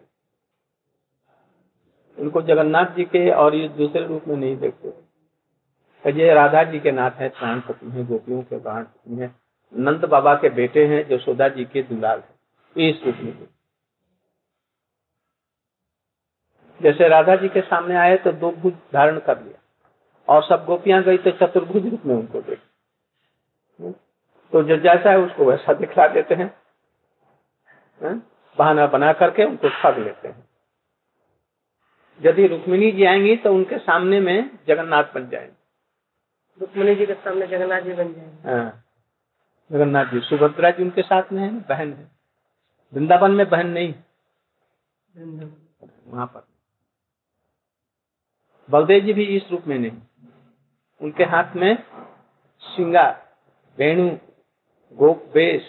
उनको 2.20 2.42
जगन्नाथ 2.42 2.96
जी 2.96 3.04
के 3.06 3.30
और 3.34 3.56
ये 3.56 3.68
दूसरे 3.70 4.06
रूप 4.08 4.28
में 4.28 4.36
नहीं 4.36 4.56
देखते। 4.58 6.12
ये 6.12 6.34
राधा 6.34 6.64
जी 6.64 6.80
के 6.80 6.92
नाथ 6.92 7.12
है 7.12 7.30
प्राणपति 7.30 7.90
हैं 7.90 8.06
गोपियों 8.08 8.42
के 8.42 8.60
प्राणपति 8.60 9.16
हैं 9.16 9.36
नंद 9.74 10.06
बाबा 10.08 10.34
के 10.36 10.50
बेटे 10.52 10.86
हैं 10.88 11.06
यशोदा 11.12 11.48
जी 11.50 11.66
के 11.66 11.84
दुलाल 11.84 12.20
है, 12.20 12.90
इस 12.90 13.02
रूप 13.06 13.16
में। 13.18 13.48
जैसे 16.82 17.08
राधा 17.10 17.36
जी 17.36 17.50
के 17.50 17.62
सामने 17.62 17.96
आए 17.98 18.18
तो 18.18 18.32
दो 18.34 18.52
भुज 18.54 18.74
धारण 18.94 19.20
कर 19.20 19.42
लिया। 19.42 19.58
और 20.28 20.44
सब 20.44 20.66
गोपियाँ 20.66 21.02
गई 21.04 21.18
तो 21.18 21.32
चतुर्भुज 21.38 21.86
रूप 21.86 22.06
में 22.06 22.16
उनको 22.16 22.42
देख 22.42 22.60
तो 24.54 24.62
जो 24.64 24.76
जैसा 24.78 25.12
है 25.12 25.20
उसको 25.20 25.46
वैसा 25.46 25.74
दिखला 25.74 26.08
देते 26.08 26.36
हैं? 26.36 26.54
बहाना 28.58 28.86
बना 28.88 29.12
करके 29.14 29.46
उनको 29.46 29.70
ठग 29.72 29.98
लेते 29.98 30.28
हैं। 30.28 30.49
यदि 32.22 32.48
रुक्मिणी 32.48 32.92
जी 32.92 33.06
आएँगी 33.06 33.36
तो 33.36 33.54
उनके 33.54 33.78
सामने 33.78 34.20
में 34.20 34.50
जगन्नाथ 34.68 35.04
बन 35.16 35.30
जाएँगे। 35.30 35.58
रुक्मणी 36.62 36.96
जी 36.96 37.06
के 37.06 37.14
सामने 37.16 37.48
जगन्नाथ 37.48 37.82
जी 37.82 37.94
बन 37.94 38.14
जाएँगे। 38.14 38.52
हाँ, 38.52 38.84
जगन्नाथ 39.72 40.06
जी 40.06 40.20
सुभद्रा 40.20 40.72
जी 40.72 40.84
उनके 40.84 41.02
साथ 41.02 41.32
में 41.34 41.42
है 41.42 41.52
बहन 41.62 41.94
है। 41.94 42.12
वृंदावन 42.94 43.32
में 43.32 43.50
बहन 43.50 43.68
नहीं 43.70 43.94
वहाँ 45.16 46.26
पर। 46.28 46.48
बलदेव 48.70 49.04
जी 49.04 49.14
भी 49.14 49.24
इस 49.38 49.52
रूप 49.52 49.68
में 49.68 49.78
नहीं। 49.80 49.92
उनके 51.02 51.24
हाथ 51.24 51.56
में 51.56 51.84
सिंगार 52.64 53.12
वेणु 53.78 54.10
गोप 54.98 55.24
बेस 55.34 55.68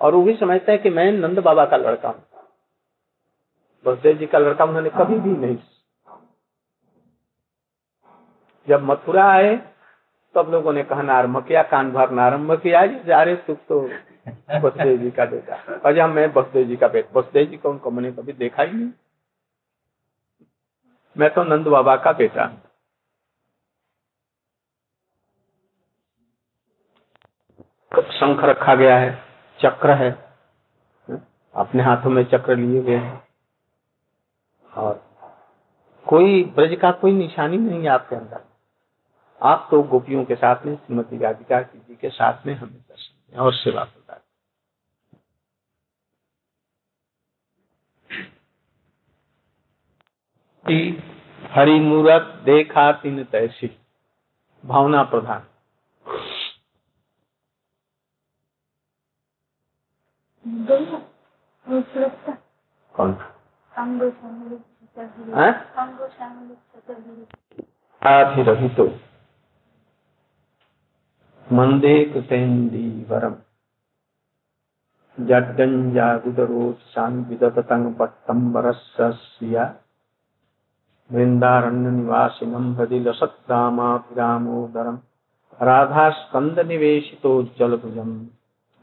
और 0.00 0.14
वो 0.14 0.22
भी 0.22 0.34
समझता 0.36 0.72
है 0.72 0.78
कि 0.78 0.90
मैं 0.90 1.10
नंद 1.12 1.38
बाबा 1.38 1.64
का 1.64 1.76
लड़का 1.76 2.08
हूँ। 2.08 2.22
बलदेव 3.86 4.16
जी 4.16 4.26
का 4.26 4.38
लड़का 4.38 4.64
उन्होंने 4.64 4.90
कभी 4.90 5.18
भी 5.18 5.30
नहीं 5.30 5.58
जब 8.68 8.82
मथुरा 8.82 9.32
आए, 9.32 9.56
तब 10.34 10.50
लोगों 10.50 10.72
ने 10.72 10.82
कहा 10.82 11.02
नारंभ 11.02 11.46
किया 11.46 11.62
कान 11.62 11.92
भर 11.92 12.18
आरंभ 12.18 12.52
किया 12.60 12.86
जा 12.86 13.22
रहे 13.22 13.36
तुम 13.36 13.56
तो 13.56 13.80
बसदेव 14.60 14.96
जी 14.96 15.10
का 15.10 15.24
बेटा। 15.24 15.56
अजय 15.84 16.06
मैं 16.06 16.32
बसदेव 16.32 16.66
जी 16.66 16.76
का 16.76 16.88
बेटा। 16.88 17.20
बसदेव 17.20 17.46
जी 17.46 17.56
को 17.56 17.70
उनको 17.70 17.90
मैंने 17.90 18.12
कभी 18.12 18.32
देखा 18.32 18.62
ही 18.62 18.72
नहीं। 18.72 18.90
मैं 21.16 21.34
तो 21.34 21.44
नंद 21.44 21.66
बाबा 21.66 21.96
का 21.96 22.12
बेटा। 22.12 22.46
शंख 28.12 28.44
रखा 28.44 28.74
गया 28.74 28.98
है? 28.98 29.24
चक्र 29.62 29.90
है। 29.90 30.10
अपने 31.54 31.82
हाथों 31.82 32.10
में 32.10 32.24
चक्र 32.24 32.56
लिए 32.56 32.82
गए 32.82 32.96
हैं। 32.96 33.25
और 34.76 35.06
कोई 36.08 36.44
ब्रज 36.44 36.78
का 36.80 36.90
कोई 36.92 37.12
निशानी 37.12 37.56
नहीं 37.56 37.82
है 37.82 37.88
आपके 37.88 38.16
अंदर 38.16 38.44
आप 39.42 39.68
तो 39.70 39.82
गोपियों 39.82 40.24
के 40.24 40.34
साथ 40.34 40.66
में 40.66 40.76
श्रीमती 40.76 41.18
राधिका 41.18 41.62
जी 41.62 41.94
के 41.94 42.10
साथ 42.10 42.46
में 42.46 42.54
हमें 42.54 42.80
दर्शन 42.88 43.32
दें 43.32 43.38
और 43.38 43.54
सेवा 43.54 43.84
प्रदान। 43.84 44.20
हरि 51.50 51.80
देखा 52.44 52.92
तीन 52.92 53.24
तैसी, 53.24 53.78
भावना 54.66 55.02
प्रधान 55.02 55.46
कौन 62.94 63.12
हैं? 65.36 66.35
आधिरहितो 68.06 68.98
मंदे 71.52 72.04
कृतेन्दीवरम 72.04 73.36
जड्डंजागुदरोत्सान् 75.26 77.24
विदततं 77.24 77.94
पट्टम्बरस्य 77.94 79.76
वृन्दारण्य 81.12 81.90
निवासिनं 81.90 82.76
हृदि 82.76 83.00
लसत्कामाभिरामोदरम् 83.00 84.98
राधास्कंद 85.62 86.60
निवेशितोज्जलभुजम् 86.60 88.26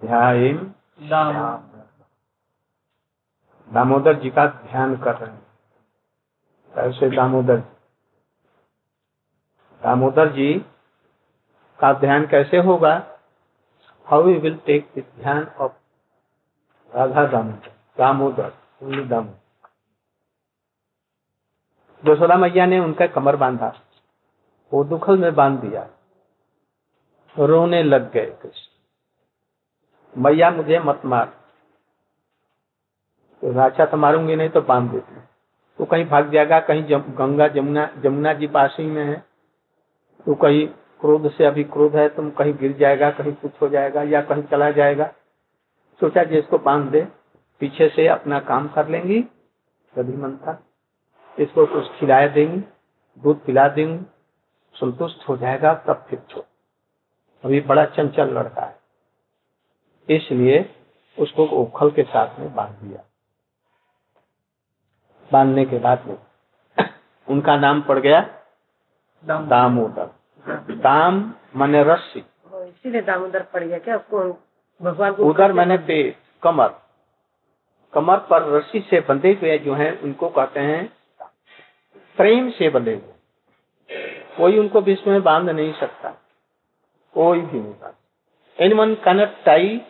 ध्यायेम। 0.02 0.72
दाम 1.10 1.64
दामोदर 3.74 4.20
जी 4.20 4.30
का 4.30 4.46
ध्यान 4.46 4.98
कर 4.98 5.16
रहे 5.16 5.32
हैं। 5.32 5.53
कैसे 6.76 7.10
दामोदर। 7.10 7.58
दामोदर 9.84 10.32
जी, 10.32 10.54
का 11.80 11.94
ध्यान 11.94 12.28
कैसे 12.28 12.58
होगा? 12.58 13.18
How 14.06 14.24
we 14.24 14.34
will 14.34 14.58
take 14.58 14.92
dhyan 14.98 15.48
of 15.60 15.72
Radha 16.96 17.26
Damodar 17.26 17.74
Damodar, 17.98 18.54
only 18.84 19.08
Damodar. 19.08 19.44
Yashoda 22.12 22.36
मैया 22.36 22.66
ने 22.66 22.80
उनका 22.80 23.08
कमर 23.08 23.36
बांधा, 23.36 23.74
वो 24.74 24.84
दुखल 24.84 25.18
में 25.18 25.36
बाँध 25.36 25.60
दिया। 25.60 25.90
रोने 27.40 27.84
लग 27.84 28.12
गए 28.12 28.38
कृष्ण। 28.42 28.74
मैया, 30.22 30.52
मुझे 30.52 30.80
मत 30.80 31.02
मार। 31.06 31.26
तो 33.42 33.52
राजा 33.52 33.86
तो 33.86 33.98
मारूँगी, 33.98 34.36
नहीं 34.36 34.50
तो 34.50 34.62
बाँध 34.62 34.92
देती। 34.92 35.33
तो 35.80 35.86
कहीं 35.86 36.06
भाग 36.06 36.32
जाएगा 36.32 36.60
कहीं 36.60 36.84
जम, 36.84 37.02
गंगा 37.18 37.48
जमुना 37.48 37.86
जमुना 38.04 38.34
जी 38.34 38.48
पास 38.48 38.76
ही 38.80 38.86
में 38.86 39.04
है। 39.06 39.24
तो 40.26 40.36
कहीं 40.36 40.68
क्रोध 41.02 41.30
से 41.32 41.46
अभी 41.46 41.64
क्रोध 41.64 41.96
है 41.96 42.08
तुम 42.10 42.30
कहीं 42.32 42.54
गिर 42.54 42.78
जाएगा 42.78 43.10
कहीं 43.12 43.34
कुछ 43.34 43.62
हो 43.62 43.70
जाएगा 43.70 44.04
या 44.04 44.22
कहीं 44.22 44.44
चला 44.44 44.70
जाएगा। 44.72 45.06
सोचा 46.02 46.24
कि 46.24 46.38
इसको 46.40 46.58
बाँध 46.58 46.90
दे 46.92 47.02
पीछे 47.62 47.90
से 47.90 48.08
अपना 48.08 48.40
काम 48.40 48.68
कर 48.68 48.88
लेंगी 48.88 49.22
कभी 49.94 50.18
मन 50.18 50.38
था 50.38 50.62
इसको 51.40 51.66
कुछ 51.66 51.92
खिलाया 51.92 52.28
देंगी 52.28 52.60
दूध 53.22 53.44
पिला 53.46 53.68
देंगी 53.68 54.06
संतुष्ट 54.76 55.28
हो 55.30 55.38
जाएगा 55.38 55.74
तब 55.88 56.06
फिर 56.10 56.20
छोड़ 56.30 56.44
अभी 57.44 57.60
बड़ा 57.62 57.86
चंचल 57.86 58.30
लड़का 58.30 58.66
है। 58.66 60.16
इसलिए 60.18 60.60
उसको 61.18 61.46
उखल 61.46 61.92
के 61.92 62.04
साथ 62.04 62.40
में 62.40 62.54
बाँध 62.56 62.84
दिया। 62.84 63.04
बांधने 65.34 65.66
के 65.66 65.78
बाद 65.80 66.06
में। 66.08 66.18
उनका 67.28 67.56
नाम 67.58 67.82
पड़ 67.82 67.98
गया 68.00 68.20
दामोदर। 69.24 70.10
दाम 70.74 71.34
माने 71.56 71.84
रस्सी। 71.84 72.20
इसीलिए 72.54 73.02
दामोदर 73.02 73.44
पड़ 73.44 73.64
गया 73.64 73.78
क्या? 73.80 73.96
आपको 73.96 74.20
भगवान 74.82 75.14
को 75.14 75.26
उधर 75.26 75.54
मैंने 75.54 75.78
पेट 75.78 76.18
कमर। 76.44 76.70
कमर 77.94 78.18
पर 78.30 78.50
रस्सी 78.50 78.80
से 78.80 79.00
बंधे 79.00 79.32
हुए 79.34 79.58
जो 79.60 79.74
हैं 79.74 80.00
उनको 80.02 80.30
कहते 80.30 80.60
हैं 80.60 80.86
प्रेम 82.18 82.50
से 82.50 82.70
बंधे 82.70 82.94
हुए। 82.94 83.14
कोई 84.38 84.58
उनको 84.60 84.82
विश्व 84.82 85.10
में 85.12 85.22
बाँध 85.24 85.50
नहीं 85.50 85.74
सकता। 85.74 86.10
कोई 87.14 87.42
भी 87.42 87.60
नहीं 87.60 87.74
बाँध। 87.74 87.94
Anyone 88.76 88.94
cannot 88.96 89.44
tie 89.46 89.82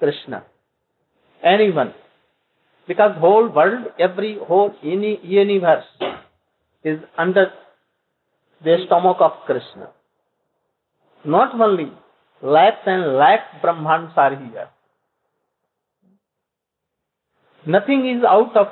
Krishna 0.00 0.42
anyone 1.70 1.92
because 2.90 3.18
whole 3.22 3.48
world 3.56 4.00
every 4.00 4.34
whole 4.50 4.70
universe 4.84 5.98
is 6.84 7.00
under 7.18 7.50
the 8.62 8.76
stomach 8.86 9.20
of 9.20 9.32
Krishna. 9.46 9.88
Not 11.24 11.54
only 11.58 11.90
lakhs 12.42 12.86
and 12.86 13.16
lakh 13.16 13.46
Brahmans 13.62 14.16
are 14.16 14.34
here. 14.36 14.68
Nothing 17.66 18.06
is 18.08 18.24
out 18.24 18.56
of 18.56 18.68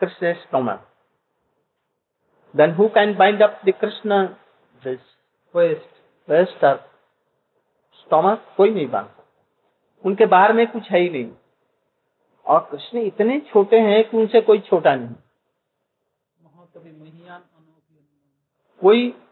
Krishna's 0.00 0.36
stomach. 0.48 0.80
Then 2.54 2.74
who 2.74 2.88
can 2.90 3.16
bind 3.18 3.42
up 3.42 3.60
the 3.64 3.72
Krishna 3.72 4.38
this 4.82 5.00
Waste. 5.54 5.92
breast 6.28 6.62
or 6.62 6.80
stomach? 8.00 8.40
कोई 8.56 8.70
नहीं 8.70 8.86
बाँध 8.88 9.08
उनके 10.04 10.26
बाहर 10.26 10.52
में 10.52 10.66
कुछ 10.66 10.90
है 10.90 11.00
ही 11.00 11.10
नहीं 11.10 11.30
और 12.46 12.68
कृष्ण 12.72 12.98
इतने 12.98 13.40
छोटे 13.40 13.80
हैं 13.80 14.10
कि 14.10 14.16
उनसे 14.16 14.40
कोई 14.40 14.58
छोटा 14.58 14.94
नहीं। 14.94 15.14
कोई 18.80 19.22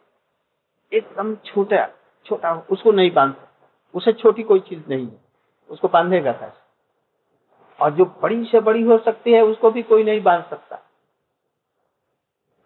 एकदम 0.93 1.37
छोटा 1.37 1.89
छोटा, 2.27 2.67
उसको 2.71 2.93
नहीं 2.93 3.11
बाँध 3.11 3.35
सकता। 3.35 3.69
उसे 3.95 4.13
छोटी 4.13 4.43
कोई 4.43 4.61
चीज़ 4.61 4.83
नहीं 4.89 5.07
है। 5.07 5.21
उसको 5.71 5.89
बांधेगा 5.89 6.33
कैसे? 6.33 6.63
और 7.85 7.91
जो 7.91 8.05
बड़ी 8.05 8.45
से 8.45 8.61
बड़ी 8.61 8.83
हो 8.83 8.99
सकती 8.99 9.33
है, 9.33 9.43
उसको 9.43 9.71
भी 9.71 9.83
कोई 9.83 10.05
नहीं 10.05 10.23
बाँध 10.23 10.45
सकता। 10.45 10.77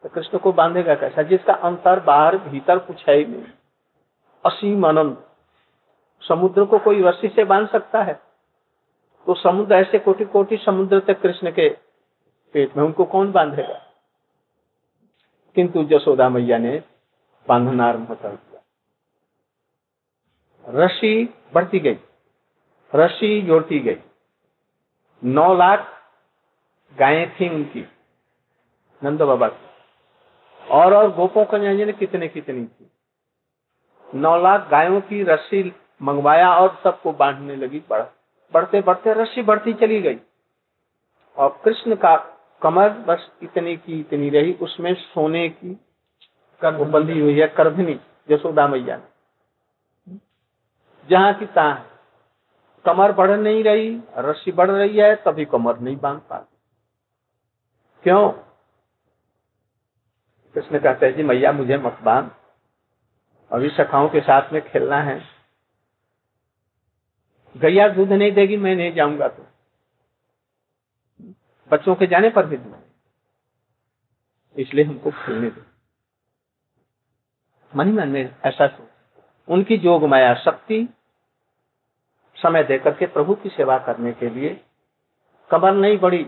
तो 0.03 0.09
कृष्ण 0.09 0.39
को 0.39 0.53
बांधेगा 0.53 0.95
कैसा? 0.95 1.23
जिसका 1.23 1.53
अंतर 1.53 2.01
बाहर, 2.01 2.39
भीतर 2.39 2.79
कुछ 2.79 3.09
है 3.09 3.17
ही 3.17 3.27
नहीं। 3.27 3.45
असीम 4.47 4.89
अनंत 4.89 5.31
समुद्र 6.29 6.65
को 6.65 6.79
कोई 6.79 7.03
रस्सी 7.03 7.29
से 7.29 7.45
बाँध 7.45 7.69
सकता 7.69 8.03
है? 8.03 8.26
तो 9.27 9.35
समुद्र 9.35 9.75
ऐसे 9.75 9.99
कोटि 9.99 10.25
कोटि 10.25 10.57
समुद्र 10.57 11.01
तक 11.01 11.21
कृष्ण 11.21 11.51
के 11.51 11.69
पेट 12.53 12.77
में 12.77 12.85
उनको 12.85 13.05
कौन 13.05 13.33
बांधेगा? 13.33 13.83
किंतु 15.55 15.85
जसोदा 15.85 16.29
मैया 16.29 16.59
ने 16.59 16.83
बांधना 17.49 17.87
आरंभ 17.87 18.13
कर 18.13 18.29
दिया। 18.29 18.63
रस्सी 20.69 21.35
बढ़ती 21.55 21.79
गई। 21.79 21.99
रस्सी 22.95 23.43
जोड़ती 23.43 23.81
गई। 23.81 24.01
नौ 25.25 25.55
लाख 25.55 26.03
गायें 26.99 27.37
थी 27.37 27.49
उनकी, 27.49 27.89
नंद 29.05 29.23
बाबा 29.23 29.49
की। 29.49 29.67
और 30.69 30.95
और 30.95 31.13
गोपों 31.13 31.45
का 31.45 31.59
ने 31.59 31.93
कितने 31.93 32.29
कितनी 32.29 32.65
थी। 32.65 32.91
नौ 34.15 34.43
लाख 34.43 34.69
गायों 34.69 35.01
की 35.01 35.23
रस्सी 35.23 35.73
मंगवाया 36.03 36.55
और 36.55 36.81
सबको 36.85 37.13
बांधने 37.13 37.57
लगी 37.57 37.83
बढ़ 37.91 38.03
बढ़ते 38.53 38.81
बढ़ते 38.81 39.13
रस्सी 39.13 39.43
बढ़ती 39.43 39.73
चली 39.73 40.03
गई। 40.03 40.21
और 41.37 41.61
कृष्ण 41.65 41.95
का 41.95 42.17
कमर 42.63 42.89
बस 42.89 43.31
इतनी 43.43 43.77
की 43.77 44.01
इतनी 44.01 44.31
रही, 44.31 44.53
उसमें 44.53 44.95
सोने 44.95 45.49
की 45.49 45.81
कर 46.61 46.85
बंधी 46.85 47.21
हुई 47.21 47.41
है 47.41 47.49
करभिनी 47.49 48.01
यशोदा 48.31 48.69
मैया 48.69 48.97
ने। 48.97 49.17
जहाँ 51.11 51.35
की 51.35 51.47
तहा 51.47 51.75
है। 51.75 51.87
कमर 52.87 53.13
बढ़ 53.13 53.31
नहीं 53.31 53.65
रही, 53.65 54.01
रस्सी 54.19 54.53
बढ़ 54.53 54.71
रही 54.71 54.97
है, 54.97 55.17
तभी 55.17 55.45
कमर 55.45 55.79
नहीं 55.79 55.97
बाँध 55.97 56.21
पाती 56.31 56.57
क्यों? 58.03 58.31
कृष्ण 60.55 60.79
कहते 60.79 61.07
हैं 61.07 61.17
जी 61.17 61.23
मैया, 61.23 61.53
मुझे 61.53 61.77
मत 61.77 61.99
बाँध। 62.03 62.31
अभी 63.53 63.69
सखाओं 63.69 64.09
के 64.09 64.21
साथ 64.21 64.53
में 64.53 64.63
खेलना 64.63 65.03
है। 65.03 65.36
गैया 67.57 67.89
दूध 67.89 68.13
नहीं 68.13 68.33
देगी, 68.33 68.57
मैं 68.57 68.77
नहीं 68.77 68.93
जाऊँगा 68.93 69.29
तो। 69.29 69.47
बच्चों 71.71 71.95
के 71.95 72.07
जाने 72.07 72.31
पर 72.31 72.47
भी 72.47 72.57
दूध। 72.57 72.83
इसलिए 74.59 74.85
हमको 74.85 75.11
खेलने 75.11 75.51
दो। 75.51 75.63
मन 77.77 77.87
ही 77.87 77.93
मन 77.93 78.09
में 78.09 78.37
ऐसा 78.45 78.67
सोच। 78.67 78.89
उनकी 79.49 79.77
जोग 79.79 80.05
माया 80.05 80.35
शक्ति 80.35 80.89
समय 82.37 82.65
देकर 82.65 82.95
के 82.95 83.07
प्रभु 83.07 83.35
की 83.35 83.49
सेवा 83.49 83.79
करने 83.79 84.13
के 84.13 84.31
लिए 84.31 84.65
कमर 85.51 85.73
नहीं 85.73 85.99
बढ़ी 85.99 86.27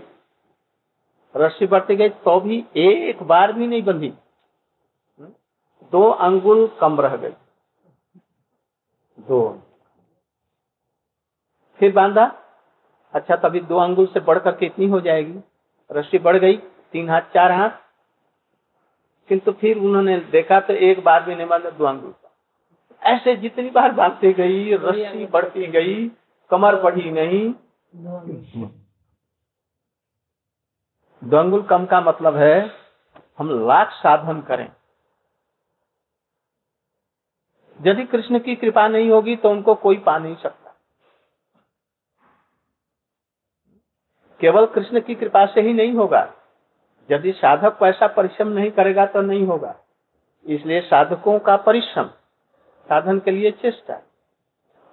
रस्सी 1.36 1.66
बढ़ती 1.66 1.96
गई 1.96 2.08
तो 2.08 2.40
भी 2.40 2.64
एक 2.76 3.22
बार 3.22 3.52
भी 3.52 3.66
नहीं 3.66 3.82
बंधी। 3.82 4.12
दो 5.92 6.10
अंगुल 6.10 6.66
कम 6.80 7.00
रह 7.00 7.16
गई 7.16 7.34
दो। 9.18 9.67
फिर 11.80 11.92
बांधा। 11.92 12.24
अच्छा 13.14 13.36
तभी 13.36 13.60
दो 13.60 13.78
अंगुल 13.78 14.06
से 14.06 14.20
बढ़ 14.20 14.38
करके 14.38 14.66
इतनी 14.66 14.86
हो 14.86 15.00
जाएगी। 15.00 15.40
रस्सी 15.90 16.18
बढ़ 16.18 16.36
गई, 16.36 16.56
तीन 16.92 17.10
हाथ, 17.10 17.20
चार 17.34 17.52
हाथ। 17.52 17.70
किंतु 19.28 19.52
फिर 19.52 19.78
उन्होंने 19.78 20.18
देखा 20.32 20.60
तो 20.60 20.72
एक 20.72 21.04
बार 21.04 21.22
भी 21.22 21.34
नहीं 21.34 21.46
बांधा, 21.46 21.70
दो 21.70 21.84
अंगुल 21.84 22.14
ऐसे 23.02 23.36
जितनी 23.36 23.70
बार 23.70 23.92
बांधती 23.92 24.32
गई, 24.32 24.74
रस्सी 24.74 25.26
बढ़ती 25.26 25.66
गई, 25.66 26.08
कमर 26.50 26.76
बढ़ी 26.76 27.10
नहीं। 27.10 27.52
दो 31.22 31.36
अंगुल 31.36 31.62
कम 31.62 31.86
का 31.86 32.00
मतलब 32.00 32.36
है, 32.36 32.70
हम 33.38 33.66
लाख 33.68 33.92
साधन 33.92 34.40
करें। 34.40 34.68
यदि 37.80 38.04
कृष्ण 38.04 38.38
की 38.38 38.54
कृपा 38.56 38.88
नहीं 38.88 39.10
होगी 39.10 39.36
तो 39.36 39.50
उनको 39.50 39.74
कोई 39.74 39.98
पा 39.98 40.18
नहीं 40.18 40.36
सकता। 40.36 40.57
केवल 44.40 44.66
कृष्ण 44.66 45.00
की 45.00 45.14
कृपा 45.14 45.44
से 45.46 45.60
ही 45.60 45.72
नहीं 45.72 45.92
होगा। 45.92 46.32
यदि 47.10 47.32
साधक 47.32 47.78
को 47.78 47.86
ऐसा 47.86 48.06
परिश्रम 48.06 48.48
नहीं 48.48 48.70
करेगा 48.70 49.06
तो 49.06 49.22
नहीं 49.22 49.46
होगा। 49.46 49.74
इसलिए 50.46 50.80
साधकों 50.80 51.38
का 51.38 51.56
परिश्रम, 51.56 52.04
साधन 52.88 53.18
के 53.18 53.30
लिए 53.30 53.50
चेष्टा 53.50 54.00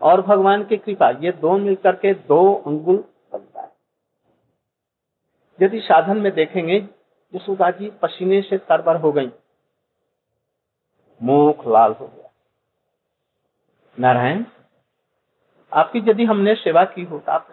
और 0.01 0.21
भगवान 0.21 0.63
की 0.63 0.77
कृपा, 0.77 1.10
ये 1.10 1.31
दो 1.31 1.58
मिलकर 1.58 1.95
के 1.95 2.13
दो 2.13 2.53
अंगुल 2.67 3.03
बनता 3.34 3.62
है। 3.62 3.71
यदि 5.62 5.79
साधन 5.79 6.17
में 6.17 6.31
देखेंगे, 6.34 6.88
यशोदा 7.34 7.69
जी 7.71 7.89
पसीने 8.01 8.41
से 8.41 8.58
तरबर 8.58 8.95
हो 8.95 9.12
गई। 9.12 9.31
मुख 11.23 11.67
लाल 11.67 11.91
हो 11.91 12.08
गया। 12.08 12.29
नारायण, 13.99 14.45
आपकी 15.73 15.99
यदि 15.99 16.25
हमने 16.25 16.55
सेवा 16.55 16.84
की 16.86 17.03
हो 17.03 17.19
तो 17.19 17.31
आप 17.31 17.47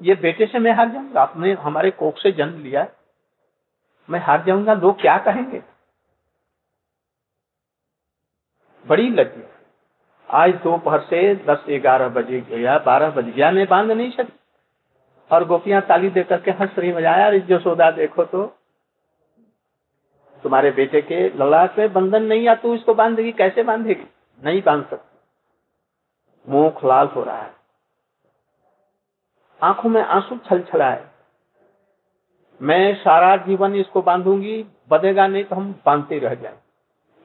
ये 0.00 0.14
बेटे 0.14 0.46
से 0.46 0.58
मैं 0.58 0.72
हार 0.72 0.88
जाऊँगा। 0.88 1.20
आपने 1.22 1.52
हमारे 1.52 1.90
कोख 1.90 2.18
से 2.18 2.32
जन्म 2.32 2.62
लिया 2.62 2.82
है। 2.82 2.92
मैं 4.08 4.20
हार 4.20 4.44
जाऊँगा। 4.44 4.74
लोग 4.74 5.00
क्या 5.00 5.16
कहेंगे? 5.18 5.62
बड़ी 8.86 9.08
लगी 9.10 9.42
आज 10.28 10.54
दोपहर 10.54 11.00
से 11.00 11.34
दस 11.34 11.64
ग्यारह 11.70 12.08
बजे 12.08 12.40
गया, 12.40 12.78
बारह 12.78 13.10
बज 13.10 13.24
गया। 13.24 13.50
मैं 13.50 13.66
बाँध 13.66 13.90
नहीं 13.90 14.10
सकती 14.10 14.38
और 15.30 15.44
गोपियाँ 15.44 15.80
ताली 15.82 16.08
दे 16.10 16.22
करके 16.24 16.50
हंस 16.50 16.78
रही 16.78 16.92
मज़ा 16.92 17.16
यार 17.16 17.34
यशोदा 17.50 17.90
देखो 17.90 18.24
तो। 18.24 18.44
तुम्हारे 20.44 20.70
बेटे 20.70 21.00
के 21.02 21.28
ललाट 21.36 21.78
में 21.78 21.92
बंधन 21.92 22.22
नहीं 22.22 22.42
या 22.42 22.54
तू 22.54 22.74
इसको 22.74 22.94
बांधेगी? 22.94 23.32
कैसे 23.32 23.62
बांधेगी? 23.62 24.06
नहीं 24.42 24.62
बाँध 24.62 24.84
सकती। 24.86 26.52
मुँह 26.52 26.80
लाल 26.84 27.06
हो 27.06 27.22
रहा 27.24 27.40
है। 27.42 27.54
आँखों 29.62 29.88
में 29.88 30.02
आँसू 30.02 30.36
छल 30.38 30.62
छलाए 30.62 31.04
मैं 32.60 32.94
सारा 32.94 33.36
जीवन 33.36 33.74
इसको 33.76 34.02
बांधूँगी 34.02 34.62
बधेगा 34.90 35.26
नहीं 35.26 35.44
तो 35.44 35.56
हम 35.56 35.72
बांधते 35.86 36.18
रह 36.18 36.34
जाए। 36.34 36.58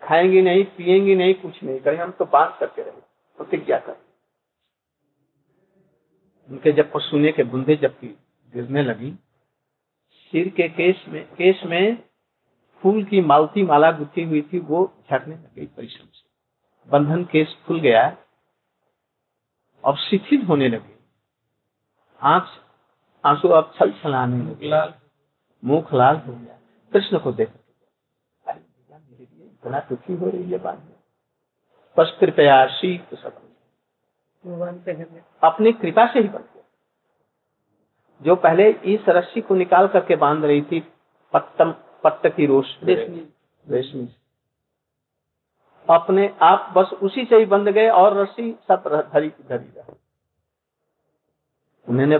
खाएँगे 0.02 0.42
नहीं, 0.42 0.64
पिएँगे 0.66 1.16
नहीं, 1.16 1.34
कुछ 1.34 1.64
नहीं 1.64 1.80
करेंगे 1.80 2.04
हम 2.04 2.12
तो 2.12 2.26
बाँध 2.26 2.58
करके 2.60 2.82
रहे, 2.82 2.92
प्रतिज्ञा 3.40 3.78
कर। 3.80 3.98
उनके 6.50 6.72
जब 6.72 6.92
पसीने 6.92 7.32
के 7.32 7.44
बूंदे 7.44 7.76
जबकि 7.76 8.08
गिरने 8.54 8.84
लगी, 8.84 9.12
सिर 10.34 10.50
के 10.50 10.68
केस 10.70 11.06
में 11.08 11.24
केस 11.26 11.62
में 11.66 12.04
फूल 12.84 13.04
की 13.04 13.22
मालती 13.22 13.64
माला 13.64 13.92
गुथी 13.92 14.24
हुई 14.24 14.42
थी, 14.42 14.60
वो 14.60 14.94
झड़ने 15.12 15.36
लगी 15.36 15.66
परिश्रम 15.68 16.06
से। 16.06 16.30
बंधन 16.90 17.24
केस 17.24 17.56
खुल 17.68 17.80
गया, 17.80 18.18
अब 19.84 19.96
शिथिल 20.00 20.42
होने 20.42 20.68
लगे। 20.70 21.01
आँख 22.22 22.48
आँसू 23.26 23.48
अब 23.48 23.72
छल 23.76 23.92
छलाने 23.92 24.38
लगे 24.68 24.94
मुँह 25.64 25.88
लाल 25.94 26.16
हो 26.16 26.34
गया। 26.34 26.58
कृष्ण 26.94 27.20
को 27.20 27.32
देख। 27.32 27.50
अरे 27.50 28.60
भैया 28.60 28.98
मेरे 28.98 29.28
लिए 29.36 29.46
इतना 29.46 29.80
दुखी 29.80 30.16
हो 30.16 30.30
रही 30.30 30.52
है 30.52 30.58
बात। 30.58 30.82
बस 31.98 32.18
कृपया 32.20 32.68
शीत 32.68 33.16
सब 33.16 33.42
अपनी 35.44 35.74
कृपा 35.74 36.06
से 36.14 36.20
ही 36.20 36.28
बन 36.28 36.40
गया। 36.40 36.64
जो 38.22 38.36
पहले 38.36 38.70
इस 38.70 39.10
रस्सी 39.10 39.42
को 39.42 39.56
निकाल 39.56 39.88
करके 39.88 40.16
बाँध 40.16 40.46
रही 40.46 40.62
थी 40.62 40.80
पत्तम 41.34 41.72
पत्त 42.04 42.28
की 42.28 42.46
रोश 42.46 42.78
रेशमी। 42.84 43.28
रेशमी। 43.70 44.10
अपने 45.90 46.36
आप 46.42 46.74
बस 46.78 46.94
उसी 46.94 47.26
से 47.26 47.36
ही 47.36 47.46
बंध 47.46 47.70
गए 47.70 47.90
और 47.90 48.18
रस्सी 48.18 48.52
सब 48.68 49.10
धरी 49.14 49.30
धरी 49.30 49.66
रही। 49.66 49.94
उन्होंने 51.88 52.18